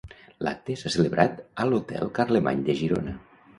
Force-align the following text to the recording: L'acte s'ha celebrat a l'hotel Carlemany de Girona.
L'acte 0.45 0.77
s'ha 0.83 0.91
celebrat 0.93 1.37
a 1.65 1.69
l'hotel 1.73 2.11
Carlemany 2.19 2.67
de 2.71 2.79
Girona. 2.83 3.17